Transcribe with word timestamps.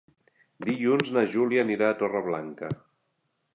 Dilluns 0.69 1.11
na 1.17 1.23
Júlia 1.35 1.67
anirà 1.67 1.91
a 1.91 1.99
Torreblanca. 2.01 2.73